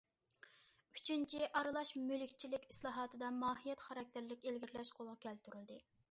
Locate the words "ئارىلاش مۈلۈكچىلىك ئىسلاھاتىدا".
1.59-3.29